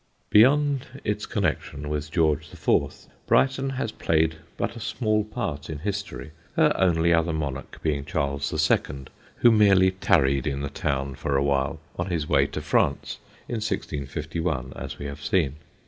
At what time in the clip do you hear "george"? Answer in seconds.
2.09-2.49